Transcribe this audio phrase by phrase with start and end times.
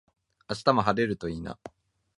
[0.49, 1.59] 明日も晴れるといいな